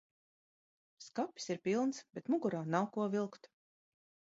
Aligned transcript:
Skapis 1.07 1.47
ir 1.57 1.61
pilns, 1.69 2.03
bet 2.19 2.35
mugurā 2.35 2.67
nav, 2.77 2.93
ko 2.97 3.11
vilkt. 3.19 3.51